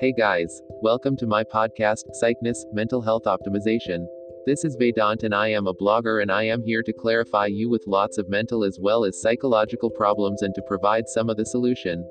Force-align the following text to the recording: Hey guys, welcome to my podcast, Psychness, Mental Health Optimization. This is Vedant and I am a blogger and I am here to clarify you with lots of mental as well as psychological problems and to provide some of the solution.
Hey 0.00 0.12
guys, 0.12 0.60
welcome 0.82 1.16
to 1.18 1.26
my 1.26 1.44
podcast, 1.44 2.02
Psychness, 2.20 2.56
Mental 2.72 3.00
Health 3.00 3.22
Optimization. 3.26 4.06
This 4.44 4.64
is 4.64 4.76
Vedant 4.76 5.22
and 5.22 5.32
I 5.32 5.48
am 5.48 5.68
a 5.68 5.74
blogger 5.74 6.20
and 6.20 6.32
I 6.32 6.42
am 6.42 6.64
here 6.64 6.82
to 6.82 6.92
clarify 6.92 7.46
you 7.46 7.70
with 7.70 7.84
lots 7.86 8.18
of 8.18 8.28
mental 8.28 8.64
as 8.64 8.76
well 8.82 9.04
as 9.04 9.22
psychological 9.22 9.90
problems 9.90 10.42
and 10.42 10.52
to 10.56 10.62
provide 10.62 11.06
some 11.06 11.30
of 11.30 11.36
the 11.36 11.46
solution. 11.46 12.04